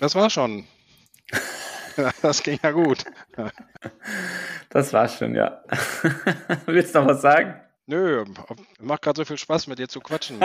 [0.00, 0.66] Das war schon.
[2.22, 3.04] Das ging ja gut.
[4.70, 5.64] Das war schon, ja.
[6.66, 7.60] Willst du noch was sagen?
[7.86, 8.24] Nö,
[8.80, 10.38] macht gerade so viel Spaß, mit dir zu quatschen.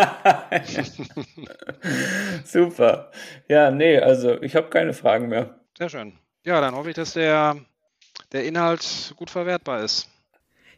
[2.45, 3.11] Super.
[3.47, 5.59] Ja, nee, also ich habe keine Fragen mehr.
[5.77, 6.17] Sehr schön.
[6.45, 7.57] Ja, dann hoffe ich, dass der,
[8.31, 10.09] der Inhalt gut verwertbar ist.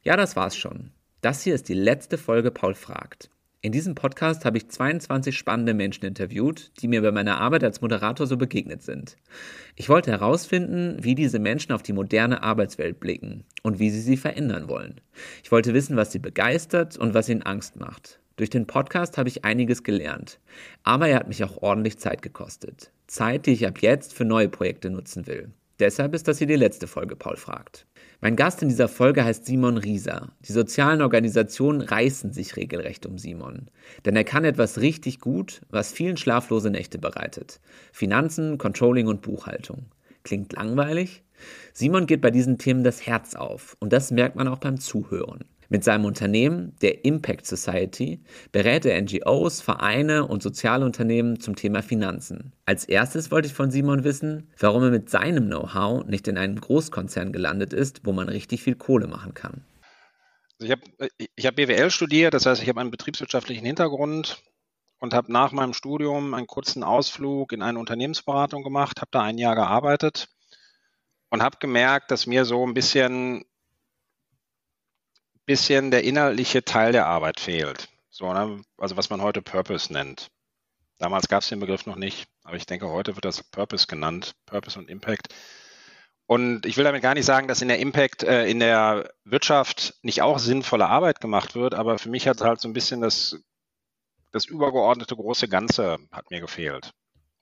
[0.02, 0.92] Ja, das war's schon.
[1.22, 3.30] Das hier ist die letzte Folge Paul fragt.
[3.66, 7.82] In diesem Podcast habe ich 22 spannende Menschen interviewt, die mir bei meiner Arbeit als
[7.82, 9.18] Moderator so begegnet sind.
[9.76, 14.18] Ich wollte herausfinden, wie diese Menschen auf die moderne Arbeitswelt blicken und wie sie sie
[14.18, 15.02] verändern wollen.
[15.44, 18.20] Ich wollte wissen, was sie begeistert und was ihnen Angst macht.
[18.36, 20.40] Durch den Podcast habe ich einiges gelernt,
[20.84, 22.92] aber er hat mich auch ordentlich Zeit gekostet.
[23.08, 25.50] Zeit, die ich ab jetzt für neue Projekte nutzen will.
[25.80, 27.88] Deshalb ist das hier die letzte Folge Paul fragt.
[28.22, 30.32] Mein Gast in dieser Folge heißt Simon Rieser.
[30.48, 33.70] Die sozialen Organisationen reißen sich regelrecht um Simon.
[34.06, 37.60] Denn er kann etwas richtig gut, was vielen schlaflose Nächte bereitet.
[37.92, 39.86] Finanzen, Controlling und Buchhaltung.
[40.24, 41.24] Klingt langweilig?
[41.74, 45.44] Simon geht bei diesen Themen das Herz auf und das merkt man auch beim Zuhören.
[45.70, 48.22] Mit seinem Unternehmen, der Impact Society,
[48.52, 52.54] berät er NGOs, Vereine und Sozialunternehmen zum Thema Finanzen.
[52.66, 56.60] Als erstes wollte ich von Simon wissen, warum er mit seinem Know-how nicht in einem
[56.60, 59.66] Großkonzern gelandet ist, wo man richtig viel Kohle machen kann.
[60.60, 60.82] Ich habe
[61.36, 64.42] ich hab BWL studiert, das heißt, ich habe einen betriebswirtschaftlichen Hintergrund
[65.00, 69.38] und habe nach meinem Studium einen kurzen Ausflug in eine Unternehmensberatung gemacht, habe da ein
[69.38, 70.30] Jahr gearbeitet
[71.30, 73.44] und habe gemerkt, dass mir so ein bisschen
[75.46, 77.90] bisschen der inhaltliche Teil der Arbeit fehlt.
[78.10, 78.62] So, ne?
[78.78, 80.30] Also was man heute Purpose nennt.
[80.98, 84.34] Damals gab es den Begriff noch nicht, aber ich denke, heute wird das Purpose genannt,
[84.46, 85.34] Purpose und Impact.
[86.26, 89.96] Und ich will damit gar nicht sagen, dass in der Impact, äh, in der Wirtschaft
[90.02, 93.44] nicht auch sinnvolle Arbeit gemacht wird, aber für mich hat halt so ein bisschen das,
[94.32, 96.92] das übergeordnete große Ganze hat mir gefehlt.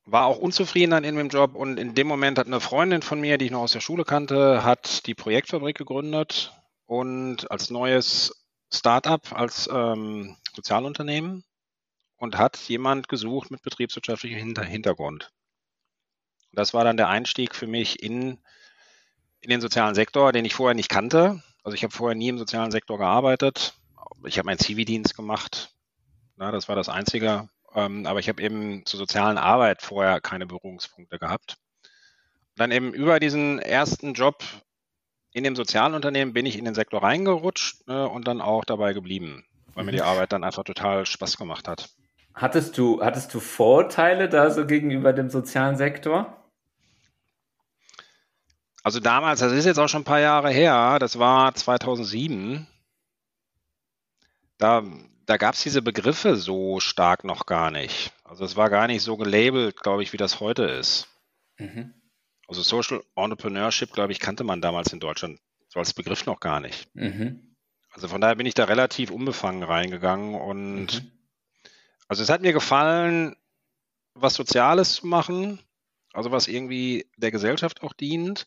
[0.06, 3.22] War auch unzufrieden dann in dem Job und in dem Moment hat eine Freundin von
[3.22, 6.52] mir, die ich noch aus der Schule kannte, hat die Projektfabrik gegründet
[6.86, 11.44] und als neues Startup, als ähm, Sozialunternehmen
[12.18, 15.32] und hat jemand gesucht mit betriebswirtschaftlichem Hinter Hintergrund.
[16.52, 18.40] Das war dann der Einstieg für mich in,
[19.42, 21.42] in den sozialen Sektor, den ich vorher nicht kannte.
[21.64, 23.74] Also ich habe vorher nie im sozialen Sektor gearbeitet.
[24.26, 25.74] Ich habe meinen Zivildienst gemacht.
[26.36, 27.50] Na, das war das Einzige.
[27.74, 31.58] Ähm, aber ich habe eben zur sozialen Arbeit vorher keine Berührungspunkte gehabt.
[32.56, 34.44] dann eben über diesen ersten Job
[35.34, 39.44] in dem Sozialunternehmen bin ich in den Sektor reingerutscht äh, und dann auch dabei geblieben,
[39.74, 40.06] weil mir die mhm.
[40.06, 41.90] Arbeit dann einfach total Spaß gemacht hat.
[42.36, 46.38] Hattest du, hattest du Vorteile da so gegenüber dem sozialen Sektor?
[48.84, 52.68] Also damals, das ist jetzt auch schon ein paar Jahre her, das war 2007,
[54.58, 54.84] da,
[55.26, 58.12] da gab es diese Begriffe so stark noch gar nicht.
[58.24, 61.08] Also es war gar nicht so gelabelt, glaube ich, wie das heute ist.
[61.58, 61.94] Mhm.
[62.48, 65.40] Also Social Entrepreneurship, glaube ich, kannte man damals in Deutschland
[65.70, 66.94] so als Begriff noch gar nicht.
[66.96, 67.56] Mhm.
[67.92, 71.12] Also von daher bin ich da relativ unbefangen reingegangen und mhm.
[72.08, 73.36] also es hat mir gefallen,
[74.16, 75.60] was Soziales zu machen,
[76.12, 78.46] also was irgendwie der Gesellschaft auch dient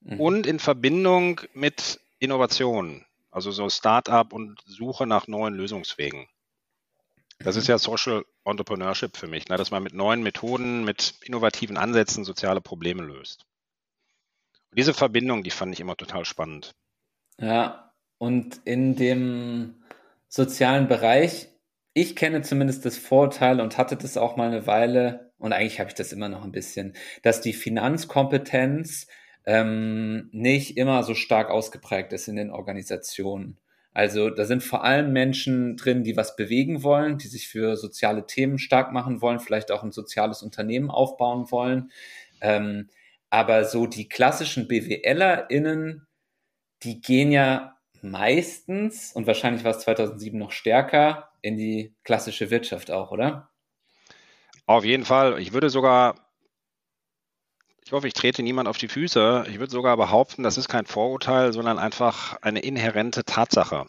[0.00, 0.20] mhm.
[0.20, 6.26] und in Verbindung mit Innovation, also so Start-up und Suche nach neuen Lösungswegen.
[7.38, 9.56] Das ist ja Social Entrepreneurship für mich, ne?
[9.56, 13.44] dass man mit neuen Methoden, mit innovativen Ansätzen soziale Probleme löst.
[14.70, 16.74] Und diese Verbindung, die fand ich immer total spannend.
[17.38, 19.84] Ja, und in dem
[20.28, 21.48] sozialen Bereich,
[21.92, 25.90] ich kenne zumindest das Vorteil und hatte das auch mal eine Weile, und eigentlich habe
[25.90, 29.06] ich das immer noch ein bisschen, dass die Finanzkompetenz
[29.46, 33.58] ähm, nicht immer so stark ausgeprägt ist in den Organisationen.
[33.94, 38.26] Also da sind vor allem Menschen drin, die was bewegen wollen, die sich für soziale
[38.26, 41.92] Themen stark machen wollen, vielleicht auch ein soziales Unternehmen aufbauen wollen.
[42.40, 42.90] Ähm,
[43.30, 46.06] aber so die klassischen BWLerInnen,
[46.82, 52.90] die gehen ja meistens, und wahrscheinlich war es 2007 noch stärker, in die klassische Wirtschaft
[52.90, 53.50] auch, oder?
[54.66, 55.40] Auf jeden Fall.
[55.40, 56.23] Ich würde sogar
[57.84, 59.46] ich hoffe, ich trete niemand auf die Füße.
[59.48, 63.86] Ich würde sogar behaupten, das ist kein Vorurteil, sondern einfach eine inhärente Tatsache,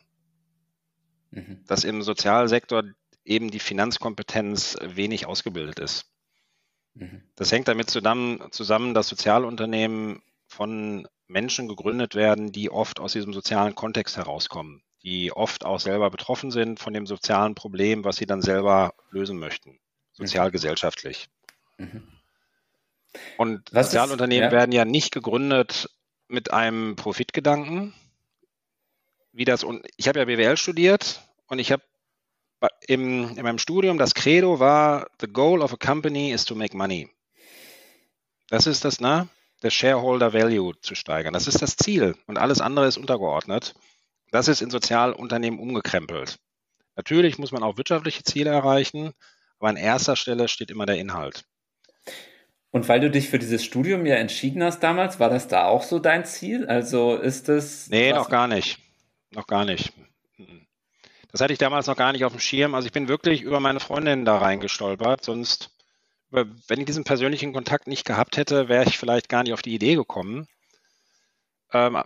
[1.31, 1.63] mhm.
[1.65, 2.83] dass im Sozialsektor
[3.24, 6.12] eben die Finanzkompetenz wenig ausgebildet ist.
[6.94, 7.24] Mhm.
[7.36, 13.33] Das hängt damit zusammen, zusammen, dass Sozialunternehmen von Menschen gegründet werden, die oft aus diesem
[13.33, 18.25] sozialen Kontext herauskommen, die oft auch selber betroffen sind von dem sozialen Problem, was sie
[18.25, 19.80] dann selber lösen möchten,
[20.12, 21.30] sozialgesellschaftlich.
[21.77, 22.14] Mhm.
[23.38, 24.57] Und Was Sozialunternehmen ist, ja?
[24.57, 25.89] werden ja nicht gegründet
[26.27, 27.94] mit einem Profitgedanken.
[29.31, 31.83] Wie das, und ich habe ja BWL studiert und ich habe
[32.88, 36.75] im, in meinem Studium das Credo war, the goal of a company is to make
[36.75, 37.09] money.
[38.50, 39.27] Das ist das, ne?
[39.63, 41.33] Der Shareholder Value zu steigern.
[41.33, 43.75] Das ist das Ziel und alles andere ist untergeordnet.
[44.31, 46.39] Das ist in Sozialunternehmen umgekrempelt.
[46.95, 49.13] Natürlich muss man auch wirtschaftliche Ziele erreichen,
[49.59, 51.45] aber an erster Stelle steht immer der Inhalt.
[52.75, 55.81] Und weil du dich für dieses Studium ja entschieden hast damals, war das da auch
[55.81, 56.66] so dein Ziel?
[56.66, 57.88] Also ist es.
[57.88, 58.80] Nee, noch gar nicht.
[59.31, 59.94] Noch gar nicht.
[61.31, 62.75] Das hatte ich damals noch gar nicht auf dem Schirm.
[62.75, 65.24] Also ich bin wirklich über meine Freundin da reingestolpert.
[65.24, 65.69] Sonst,
[66.31, 69.74] wenn ich diesen persönlichen Kontakt nicht gehabt hätte, wäre ich vielleicht gar nicht auf die
[69.74, 70.45] Idee gekommen.
[71.72, 72.04] Ähm,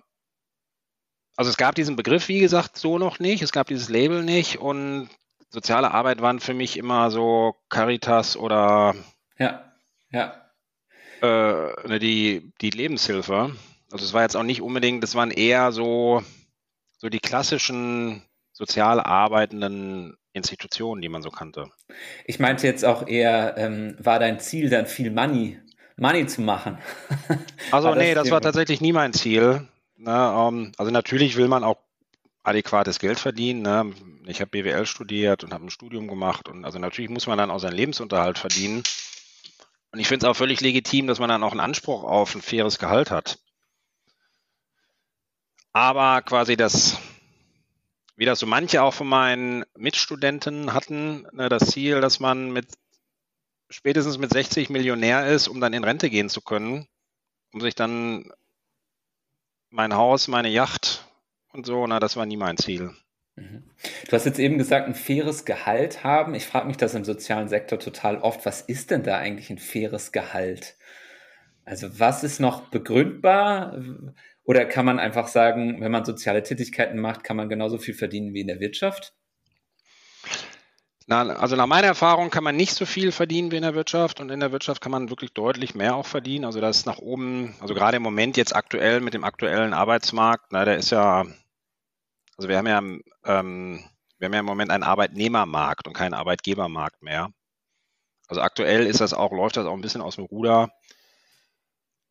[1.35, 3.41] also es gab diesen Begriff, wie gesagt, so noch nicht.
[3.41, 4.59] Es gab dieses Label nicht.
[4.59, 5.09] Und
[5.49, 8.93] soziale Arbeit waren für mich immer so Caritas oder
[9.39, 9.73] ja,
[10.11, 10.45] ja
[11.21, 13.55] äh, ne, die, die Lebenshilfe.
[13.91, 16.23] Also es war jetzt auch nicht unbedingt, das waren eher so,
[16.97, 18.23] so die klassischen
[18.53, 21.71] sozial arbeitenden Institutionen, die man so kannte.
[22.25, 25.59] Ich meinte jetzt auch eher, ähm, war dein Ziel dann viel Money,
[25.97, 26.77] Money zu machen?
[27.71, 29.67] Also nee, das war tatsächlich nie mein Ziel.
[29.97, 31.77] Ne, um, also natürlich will man auch
[32.43, 33.61] adäquates Geld verdienen.
[33.61, 33.93] Ne?
[34.25, 37.51] Ich habe BWL studiert und habe ein Studium gemacht und also natürlich muss man dann
[37.51, 38.83] auch seinen Lebensunterhalt verdienen.
[39.91, 42.41] Und ich finde es auch völlig legitim, dass man dann auch einen Anspruch auf ein
[42.41, 43.39] faires Gehalt hat.
[45.71, 46.97] Aber quasi das,
[48.15, 52.67] wie das so manche auch von meinen Mitstudenten hatten, ne, das Ziel, dass man mit
[53.69, 56.87] spätestens mit 60 Millionär ist, um dann in Rente gehen zu können,
[57.53, 58.31] um sich dann
[59.69, 61.05] mein Haus, meine Yacht
[61.51, 62.95] und so, na, das war nie mein Ziel.
[63.39, 63.63] Mhm.
[64.07, 66.35] Du hast jetzt eben gesagt, ein faires Gehalt haben.
[66.35, 68.45] Ich frage mich das im sozialen Sektor total oft.
[68.45, 70.75] Was ist denn da eigentlich ein faires Gehalt?
[71.65, 73.77] Also was ist noch begründbar?
[74.43, 78.33] Oder kann man einfach sagen, wenn man soziale Tätigkeiten macht, kann man genauso viel verdienen
[78.33, 79.13] wie in der Wirtschaft?
[81.05, 84.19] Na, also nach meiner Erfahrung kann man nicht so viel verdienen wie in der Wirtschaft
[84.19, 86.45] und in der Wirtschaft kann man wirklich deutlich mehr auch verdienen.
[86.45, 90.65] Also das nach oben, also gerade im Moment jetzt aktuell mit dem aktuellen Arbeitsmarkt, na,
[90.65, 91.25] der ist ja
[92.39, 92.77] also wir haben ja,
[93.37, 93.83] ähm,
[94.17, 97.33] wir haben ja im Moment einen Arbeitnehmermarkt und keinen Arbeitgebermarkt mehr.
[98.29, 100.71] Also aktuell ist das auch, läuft das auch ein bisschen aus dem Ruder.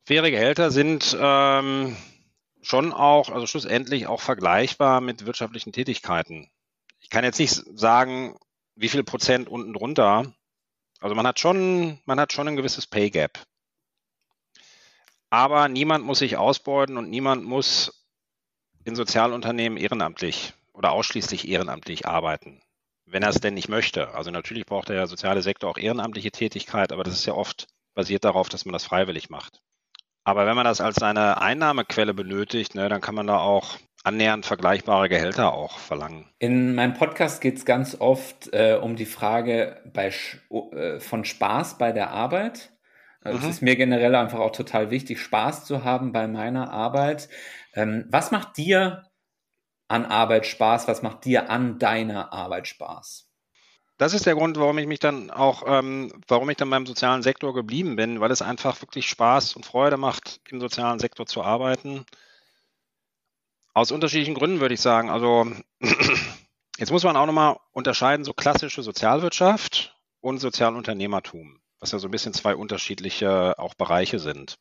[0.05, 1.97] Faire Gehälter sind ähm,
[2.61, 6.51] schon auch, also schlussendlich auch vergleichbar mit wirtschaftlichen Tätigkeiten.
[6.99, 8.37] Ich kann jetzt nicht sagen,
[8.75, 10.31] wie viel Prozent unten drunter.
[10.99, 13.39] Also man hat schon, man hat schon ein gewisses Pay Gap.
[15.31, 17.98] Aber niemand muss sich ausbeuten und niemand muss
[18.89, 22.61] in Sozialunternehmen ehrenamtlich oder ausschließlich ehrenamtlich arbeiten,
[23.05, 24.15] wenn er es denn nicht möchte.
[24.15, 28.25] Also natürlich braucht der soziale Sektor auch ehrenamtliche Tätigkeit, aber das ist ja oft basiert
[28.25, 29.61] darauf, dass man das freiwillig macht.
[30.23, 34.45] Aber wenn man das als seine Einnahmequelle benötigt, ne, dann kann man da auch annähernd
[34.45, 36.25] vergleichbare Gehälter auch verlangen.
[36.39, 40.11] In meinem Podcast geht es ganz oft äh, um die Frage bei,
[40.71, 42.71] äh, von Spaß bei der Arbeit.
[43.21, 43.43] Also mhm.
[43.43, 47.29] Es ist mir generell einfach auch total wichtig, Spaß zu haben bei meiner Arbeit.
[47.73, 49.03] Ähm, was macht dir
[49.87, 50.87] an Arbeit Spaß?
[50.87, 53.29] Was macht dir an deiner Arbeit Spaß?
[53.99, 57.21] Das ist der Grund, warum ich mich dann auch, ähm, warum ich dann beim sozialen
[57.21, 61.43] Sektor geblieben bin, weil es einfach wirklich Spaß und Freude macht, im sozialen Sektor zu
[61.43, 62.05] arbeiten.
[63.73, 65.09] Aus unterschiedlichen Gründen würde ich sagen.
[65.09, 65.51] Also
[66.77, 72.11] jetzt muss man auch nochmal unterscheiden, so klassische Sozialwirtschaft und Sozialunternehmertum, was ja so ein
[72.11, 74.57] bisschen zwei unterschiedliche auch Bereiche sind.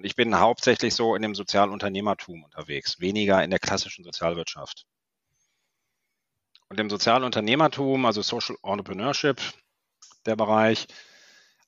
[0.00, 4.86] Und ich bin hauptsächlich so in dem Sozialunternehmertum unterwegs, weniger in der klassischen Sozialwirtschaft.
[6.70, 9.42] Und im Sozialunternehmertum, also Social Entrepreneurship,
[10.24, 10.86] der Bereich,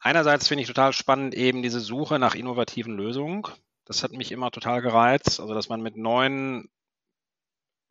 [0.01, 3.43] einerseits finde ich total spannend eben diese Suche nach innovativen Lösungen.
[3.85, 6.71] Das hat mich immer total gereizt, also dass man mit neuen,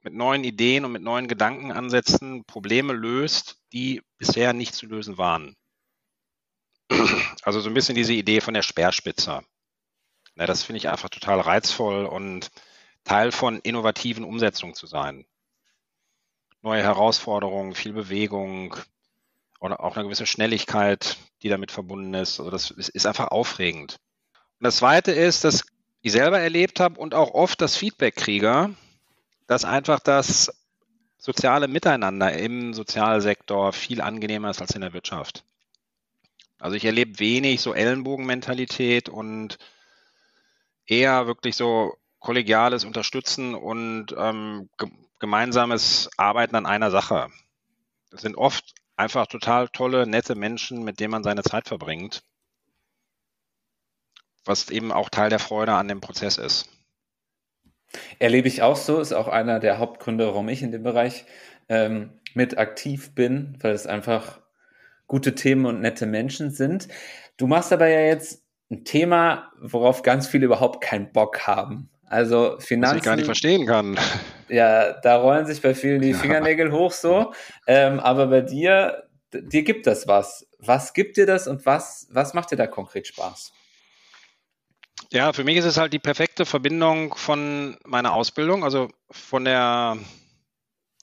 [0.01, 5.55] mit neuen Ideen und mit neuen Gedankenansätzen Probleme löst, die bisher nicht zu lösen waren.
[7.43, 9.43] Also so ein bisschen diese Idee von der Speerspitze.
[10.35, 12.51] Na, das finde ich einfach total reizvoll und
[13.03, 15.25] Teil von innovativen Umsetzungen zu sein.
[16.61, 18.75] Neue Herausforderungen, viel Bewegung
[19.59, 22.39] und auch eine gewisse Schnelligkeit, die damit verbunden ist.
[22.39, 23.99] Also das ist einfach aufregend.
[24.59, 25.65] Und das Zweite ist, dass
[26.01, 28.75] ich selber erlebt habe und auch oft das Feedback kriege,
[29.47, 30.51] dass einfach das
[31.17, 35.43] soziale Miteinander im Sozialsektor viel angenehmer ist als in der Wirtschaft.
[36.57, 39.57] Also ich erlebe wenig so Ellenbogenmentalität und
[40.91, 44.69] eher wirklich so kollegiales Unterstützen und ähm,
[45.19, 47.29] gemeinsames Arbeiten an einer Sache.
[48.11, 52.23] Das sind oft einfach total tolle, nette Menschen, mit denen man seine Zeit verbringt,
[54.43, 56.69] was eben auch Teil der Freude an dem Prozess ist.
[58.19, 61.25] Erlebe ich auch so, ist auch einer der Hauptgründe, warum ich in dem Bereich
[61.69, 64.41] ähm, mit aktiv bin, weil es einfach
[65.07, 66.89] gute Themen und nette Menschen sind.
[67.37, 71.89] Du machst aber ja jetzt ein Thema, worauf ganz viele überhaupt keinen Bock haben.
[72.05, 72.95] Also Finanzen.
[72.95, 73.97] Was ich gar nicht verstehen kann.
[74.49, 76.73] Ja, da rollen sich bei vielen die Fingernägel ja.
[76.73, 77.33] hoch so.
[77.67, 80.45] Ähm, aber bei dir, dir gibt das was.
[80.59, 83.53] Was gibt dir das und was, was macht dir da konkret Spaß?
[85.11, 89.97] Ja, für mich ist es halt die perfekte Verbindung von meiner Ausbildung, also von der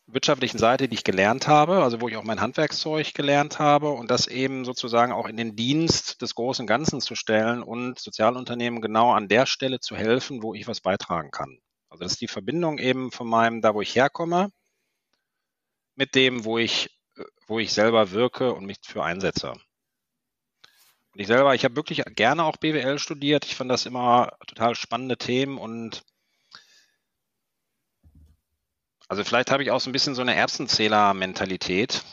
[0.08, 4.10] wirtschaftlichen Seite, die ich gelernt habe, also wo ich auch mein Handwerkszeug gelernt habe und
[4.10, 9.12] das eben sozusagen auch in den Dienst des großen Ganzen zu stellen und Sozialunternehmen genau
[9.12, 11.58] an der Stelle zu helfen, wo ich was beitragen kann.
[11.90, 14.50] Also das ist die Verbindung eben von meinem, da wo ich herkomme,
[15.94, 16.90] mit dem, wo ich,
[17.46, 19.52] wo ich selber wirke und mich für einsetze.
[19.52, 23.44] Und ich selber, ich habe wirklich gerne auch BWL studiert.
[23.44, 26.04] Ich fand das immer total spannende Themen und
[29.08, 32.04] also vielleicht habe ich auch so ein bisschen so eine Erbsenzähler-Mentalität.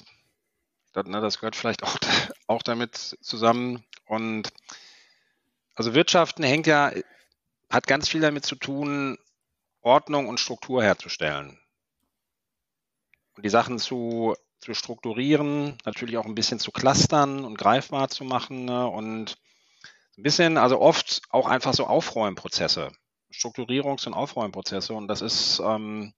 [0.93, 1.97] Das, ne, das gehört vielleicht auch,
[2.47, 3.83] auch damit zusammen.
[4.05, 4.49] Und
[5.75, 6.93] also Wirtschaften hängt ja,
[7.69, 9.17] hat ganz viel damit zu tun,
[9.81, 11.59] Ordnung und Struktur herzustellen.
[13.35, 18.23] Und die Sachen zu, zu strukturieren, natürlich auch ein bisschen zu clustern und greifbar zu
[18.23, 18.87] machen ne?
[18.87, 19.37] und
[20.17, 22.93] ein bisschen, also oft auch einfach so Aufräumprozesse,
[23.33, 24.93] Strukturierungs- und Aufräumprozesse.
[24.93, 26.13] Und das ist, ähm,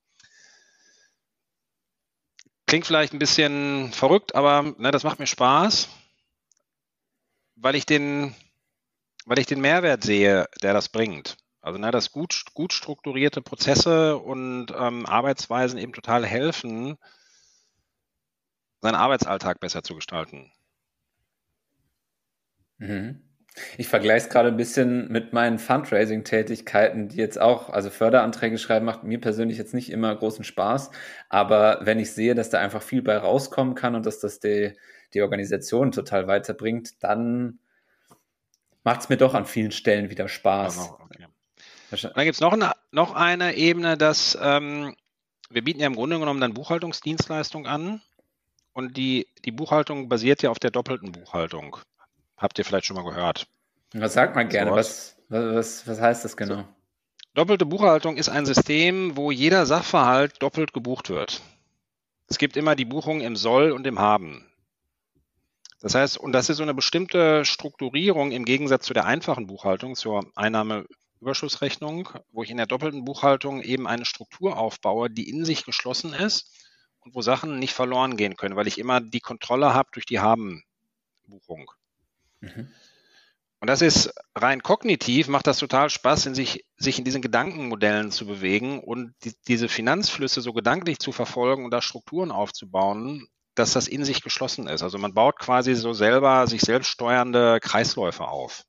[2.68, 5.88] Klingt vielleicht ein bisschen verrückt, aber ne, das macht mir Spaß,
[7.56, 8.36] weil ich den,
[9.26, 11.38] weil ich den Mehrwert sehe, der das bringt.
[11.62, 16.98] Also ne, dass gut, gut strukturierte Prozesse und ähm, Arbeitsweisen eben total helfen,
[18.82, 20.52] seinen Arbeitsalltag besser zu gestalten.
[22.80, 23.27] Mhm.
[23.78, 28.86] Ich vergleiche es gerade ein bisschen mit meinen Fundraising-Tätigkeiten, die jetzt auch, also Förderanträge schreiben,
[28.86, 30.92] macht mir persönlich jetzt nicht immer großen Spaß.
[31.30, 34.74] Aber wenn ich sehe, dass da einfach viel bei rauskommen kann und dass das die,
[35.14, 37.60] die Organisation total weiterbringt, dann
[38.84, 40.92] macht es mir doch an vielen Stellen wieder Spaß.
[41.00, 41.26] Okay.
[41.90, 44.96] Dann gibt es noch eine, noch eine Ebene, dass ähm,
[45.50, 48.02] wir bieten ja im Grunde genommen dann Buchhaltungsdienstleistung an.
[48.74, 51.78] Und die, die Buchhaltung basiert ja auf der doppelten Buchhaltung.
[52.38, 53.48] Habt ihr vielleicht schon mal gehört.
[53.94, 54.72] Was sagt man gerne?
[54.72, 56.66] Was, was, was heißt das genau?
[57.34, 61.42] Doppelte Buchhaltung ist ein System, wo jeder Sachverhalt doppelt gebucht wird.
[62.28, 64.46] Es gibt immer die Buchung im Soll und im Haben.
[65.80, 69.96] Das heißt, und das ist so eine bestimmte Strukturierung im Gegensatz zu der einfachen Buchhaltung,
[69.96, 75.64] zur Einnahmeüberschussrechnung, wo ich in der doppelten Buchhaltung eben eine Struktur aufbaue, die in sich
[75.64, 76.52] geschlossen ist
[77.02, 80.20] und wo Sachen nicht verloren gehen können, weil ich immer die Kontrolle habe durch die
[80.20, 81.72] Haben-Buchung.
[82.42, 82.72] Mhm.
[83.60, 88.12] Und das ist rein kognitiv, macht das total Spaß, in sich, sich in diesen Gedankenmodellen
[88.12, 93.74] zu bewegen und die, diese Finanzflüsse so gedanklich zu verfolgen und da Strukturen aufzubauen, dass
[93.74, 94.84] das in sich geschlossen ist.
[94.84, 98.64] Also man baut quasi so selber sich selbst steuernde Kreisläufe auf.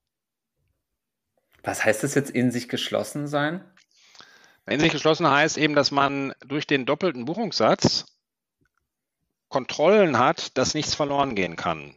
[1.62, 3.62] Was heißt das jetzt in sich geschlossen sein?
[4.66, 8.06] In sich geschlossen heißt eben, dass man durch den doppelten Buchungssatz
[9.48, 11.96] Kontrollen hat, dass nichts verloren gehen kann.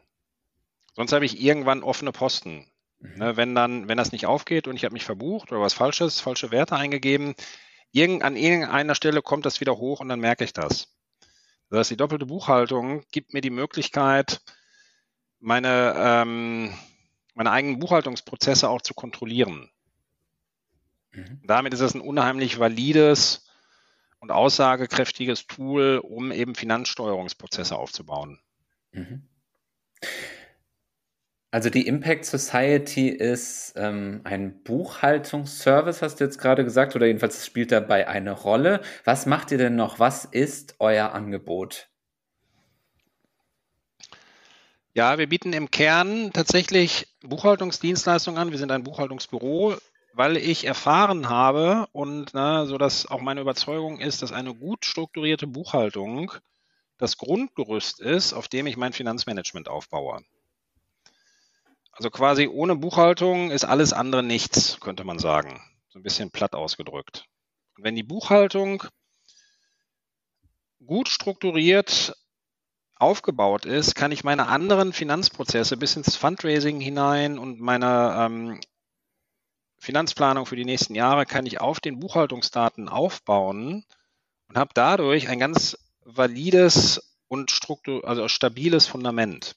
[0.93, 2.67] Sonst habe ich irgendwann offene Posten.
[2.99, 3.17] Mhm.
[3.17, 6.19] Ne, wenn dann, wenn das nicht aufgeht und ich habe mich verbucht oder was Falsches,
[6.19, 7.35] falsche Werte eingegeben,
[7.91, 10.95] irgend, an irgendeiner Stelle kommt das wieder hoch und dann merke ich das.
[11.69, 14.41] Das heißt, die doppelte Buchhaltung gibt mir die Möglichkeit,
[15.39, 16.77] meine, ähm,
[17.33, 19.71] meine eigenen Buchhaltungsprozesse auch zu kontrollieren.
[21.11, 21.41] Mhm.
[21.45, 23.49] Damit ist es ein unheimlich valides
[24.19, 28.39] und aussagekräftiges Tool, um eben Finanzsteuerungsprozesse aufzubauen.
[28.91, 29.27] Mhm.
[31.53, 37.45] Also die Impact Society ist ähm, ein Buchhaltungsservice, hast du jetzt gerade gesagt, oder jedenfalls
[37.45, 38.79] spielt dabei eine Rolle.
[39.03, 39.99] Was macht ihr denn noch?
[39.99, 41.89] Was ist euer Angebot?
[44.93, 48.51] Ja, wir bieten im Kern tatsächlich Buchhaltungsdienstleistungen an.
[48.51, 49.75] Wir sind ein Buchhaltungsbüro,
[50.13, 54.85] weil ich erfahren habe und ne, so dass auch meine Überzeugung ist, dass eine gut
[54.85, 56.31] strukturierte Buchhaltung
[56.97, 60.21] das Grundgerüst ist, auf dem ich mein Finanzmanagement aufbaue.
[61.91, 65.61] Also quasi ohne Buchhaltung ist alles andere nichts, könnte man sagen.
[65.89, 67.25] So ein bisschen platt ausgedrückt.
[67.75, 68.83] Und wenn die Buchhaltung
[70.85, 72.15] gut strukturiert
[72.95, 78.61] aufgebaut ist, kann ich meine anderen Finanzprozesse bis ins Fundraising hinein und meine ähm,
[79.79, 83.83] Finanzplanung für die nächsten Jahre kann ich auf den Buchhaltungsdaten aufbauen
[84.47, 89.55] und habe dadurch ein ganz valides und struktur also stabiles Fundament.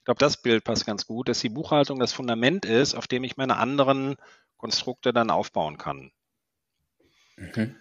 [0.00, 3.22] Ich glaube, das Bild passt ganz gut, dass die Buchhaltung das Fundament ist, auf dem
[3.22, 4.16] ich meine anderen
[4.56, 6.10] Konstrukte dann aufbauen kann.
[7.36, 7.76] Mhm.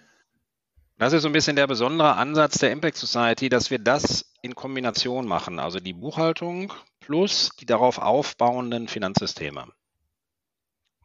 [0.97, 4.53] Das ist so ein bisschen der besondere Ansatz der Impact Society, dass wir das in
[4.53, 5.59] Kombination machen.
[5.59, 9.71] Also die Buchhaltung plus die darauf aufbauenden Finanzsysteme.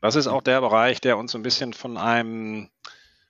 [0.00, 2.70] Das ist auch der Bereich, der uns so ein bisschen von einem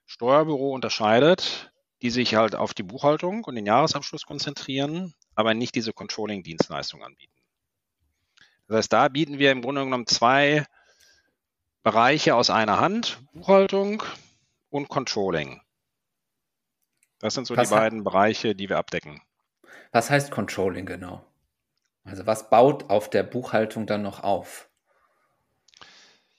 [0.07, 5.93] Steuerbüro unterscheidet, die sich halt auf die Buchhaltung und den Jahresabschluss konzentrieren, aber nicht diese
[5.93, 7.34] Controlling-Dienstleistung anbieten.
[8.75, 10.67] Das heißt, da bieten wir im Grunde genommen zwei
[11.85, 14.03] Bereiche aus einer Hand, Buchhaltung
[14.69, 15.63] und Controlling.
[17.21, 19.23] Das sind so was die beiden Bereiche, die wir abdecken.
[19.93, 21.25] Was heißt Controlling genau?
[22.03, 24.69] Also was baut auf der Buchhaltung dann noch auf?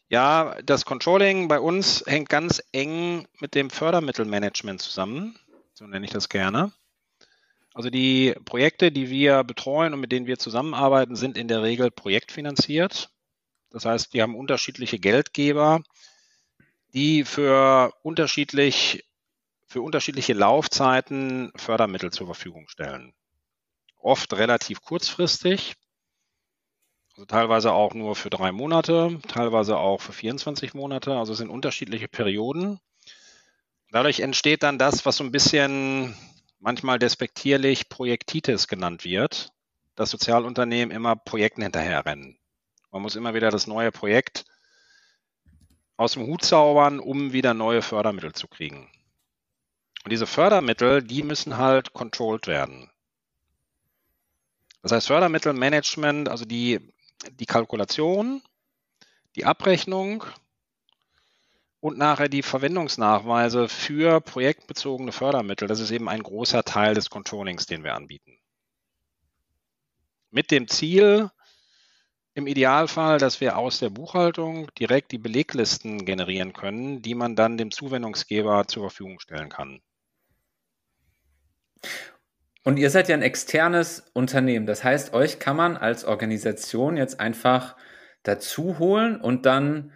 [0.10, 5.40] Ja, das Controlling bei uns hängt ganz eng mit dem Fördermittelmanagement zusammen.
[5.74, 6.74] So nenne ich das gerne.
[7.76, 11.92] Also die Projekte, die wir betreuen und mit denen wir zusammenarbeiten, sind in der Regel
[11.92, 13.10] projektfinanziert.
[13.70, 15.84] Das heißt, wir haben unterschiedliche Geldgeber,
[16.94, 19.04] die für unterschiedlich
[19.68, 23.14] für unterschiedliche Laufzeiten Fördermittel zur Verfügung stellen.
[23.98, 25.74] Oft relativ kurzfristig,
[27.16, 31.18] also teilweise auch nur für drei Monate, teilweise auch für 24 Monate.
[31.18, 32.80] Also es sind unterschiedliche Perioden.
[33.92, 36.16] Dadurch entsteht dann das, was so ein bisschen
[36.66, 39.54] manchmal despektierlich Projektitis genannt wird,
[39.94, 42.40] dass Sozialunternehmen immer Projekten hinterherrennen.
[42.92, 44.46] Man muss immer wieder das neue Projekt
[45.96, 48.90] aus dem Hut zaubern, um wieder neue Fördermittel zu kriegen.
[50.04, 52.90] Und diese Fördermittel, die müssen halt controlled werden.
[54.82, 56.80] Das heißt, Fördermittelmanagement, also die
[57.32, 58.42] die Kalkulation,
[59.36, 60.24] die Abrechnung
[61.86, 65.68] und nachher die Verwendungsnachweise für projektbezogene Fördermittel.
[65.68, 68.40] Das ist eben ein großer Teil des Controllings, den wir anbieten.
[70.32, 71.30] Mit dem Ziel,
[72.34, 77.56] im Idealfall, dass wir aus der Buchhaltung direkt die Beleglisten generieren können, die man dann
[77.56, 79.80] dem Zuwendungsgeber zur Verfügung stellen kann.
[82.64, 84.66] Und ihr seid ja ein externes Unternehmen.
[84.66, 87.76] Das heißt, euch kann man als Organisation jetzt einfach
[88.24, 89.92] dazu holen und dann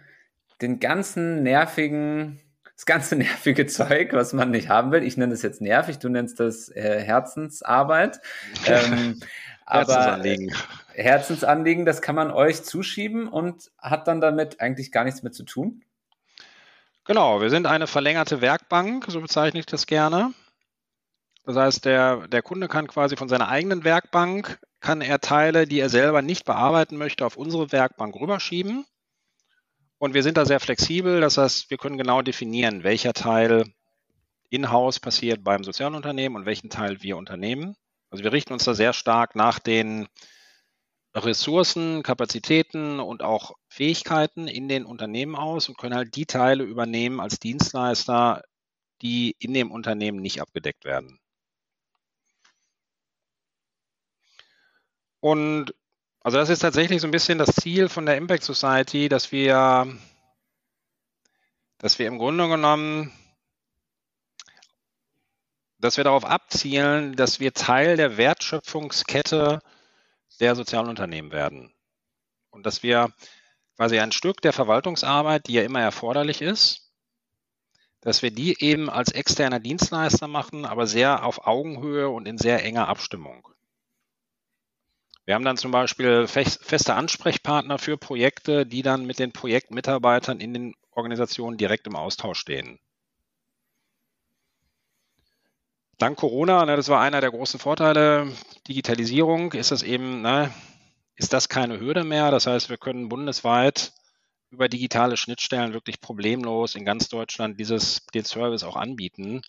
[0.60, 2.40] den ganzen nervigen,
[2.74, 5.02] das ganze nervige Zeug, was man nicht haben will.
[5.02, 8.20] Ich nenne das jetzt nervig, du nennst das äh, Herzensarbeit.
[8.66, 9.20] ähm,
[9.66, 10.52] Herzensanliegen.
[10.52, 15.32] Aber, Herzensanliegen, das kann man euch zuschieben und hat dann damit eigentlich gar nichts mehr
[15.32, 15.84] zu tun?
[17.04, 20.32] Genau, wir sind eine verlängerte Werkbank, so bezeichne ich das gerne.
[21.44, 25.80] Das heißt, der, der Kunde kann quasi von seiner eigenen Werkbank, kann er Teile, die
[25.80, 28.84] er selber nicht bearbeiten möchte, auf unsere Werkbank rüberschieben.
[30.00, 31.20] Und wir sind da sehr flexibel.
[31.20, 33.70] Das heißt, wir können genau definieren, welcher Teil
[34.48, 37.76] in-house passiert beim Sozialunternehmen und welchen Teil wir unternehmen.
[38.08, 40.08] Also wir richten uns da sehr stark nach den
[41.14, 47.20] Ressourcen, Kapazitäten und auch Fähigkeiten in den Unternehmen aus und können halt die Teile übernehmen
[47.20, 48.42] als Dienstleister,
[49.02, 51.20] die in dem Unternehmen nicht abgedeckt werden.
[55.20, 55.74] Und
[56.22, 59.86] also das ist tatsächlich so ein bisschen das Ziel von der Impact Society, dass wir,
[61.78, 63.10] dass wir im Grunde genommen,
[65.78, 69.60] dass wir darauf abzielen, dass wir Teil der Wertschöpfungskette
[70.40, 71.72] der sozialen Unternehmen werden.
[72.50, 73.14] Und dass wir
[73.76, 76.92] quasi ein Stück der Verwaltungsarbeit, die ja immer erforderlich ist,
[78.02, 82.62] dass wir die eben als externer Dienstleister machen, aber sehr auf Augenhöhe und in sehr
[82.62, 83.49] enger Abstimmung.
[85.26, 90.54] Wir haben dann zum Beispiel feste Ansprechpartner für Projekte, die dann mit den Projektmitarbeitern in
[90.54, 92.78] den Organisationen direkt im Austausch stehen.
[95.98, 98.32] Dank Corona, ne, das war einer der großen Vorteile,
[98.66, 100.50] Digitalisierung, ist das eben, ne,
[101.14, 102.30] ist das keine Hürde mehr.
[102.30, 103.92] Das heißt, wir können bundesweit
[104.50, 109.42] über digitale Schnittstellen wirklich problemlos in ganz Deutschland dieses, den Service auch anbieten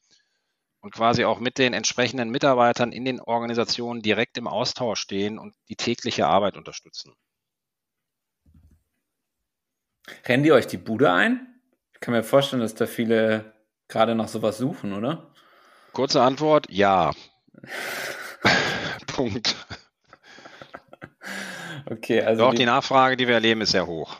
[0.81, 5.55] und quasi auch mit den entsprechenden Mitarbeitern in den Organisationen direkt im Austausch stehen und
[5.69, 7.13] die tägliche Arbeit unterstützen.
[10.25, 11.47] Rennen die euch die Bude ein?
[11.93, 13.53] Ich kann mir vorstellen, dass da viele
[13.87, 15.31] gerade noch sowas suchen, oder?
[15.93, 17.11] Kurze Antwort, ja.
[19.07, 19.55] Punkt.
[21.85, 22.43] Okay, also.
[22.43, 24.17] Doch, die, die Nachfrage, die wir erleben, ist sehr hoch.